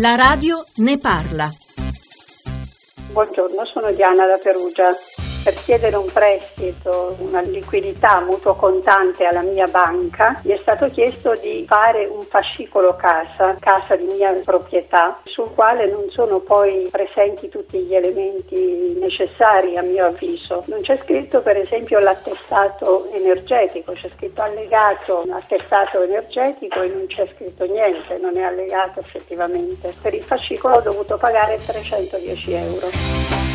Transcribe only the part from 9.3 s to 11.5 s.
mia banca, mi è stato chiesto